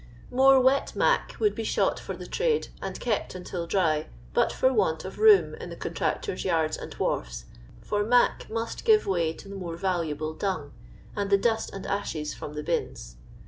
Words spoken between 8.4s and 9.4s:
must give way